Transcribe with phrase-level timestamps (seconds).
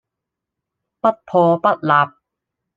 [0.99, 1.89] 不破不立